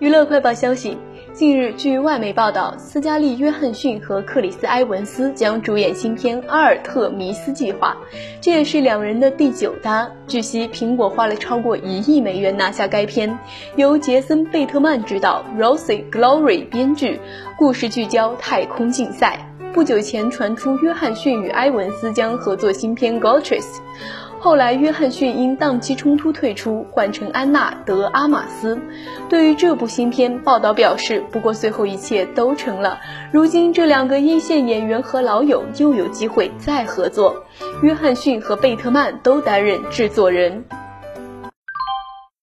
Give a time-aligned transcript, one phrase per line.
[0.00, 0.96] 娱乐快报消息：
[1.34, 7.94] 近日，据外媒报道，斯嘉丽·约翰逊和克里斯·埃文斯将主演新片《阿尔特弥斯计划》，
[8.40, 10.10] 这也是两人的第九搭。
[10.26, 13.38] 据悉，苹果花了超过一亿美元拿下该片，
[13.76, 17.20] 由杰森·贝特曼执导，Rosie Glory 编剧，
[17.58, 19.38] 故事聚焦太空竞赛。
[19.74, 23.80] 不久前传出约翰逊与埃文斯将合作新片《g o t r e s
[24.42, 28.78] 后来约翰逊因档期冲突退出，换成安娜·德阿玛斯。
[29.28, 32.98] 对于这部新片，报道表示，不过最后一切都成了。
[33.32, 37.44] 如今这两个一线演员和老友又有机会再合作，
[37.82, 40.64] 约翰逊和贝特曼都担任制作人。